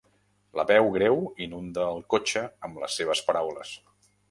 La 0.59 0.63
veu 0.71 0.89
greu 0.95 1.21
inunda 1.47 1.85
el 1.97 2.01
cotxe 2.15 2.43
amb 2.71 2.83
les 2.85 2.99
seves 3.03 3.25
paraules. 3.31 3.79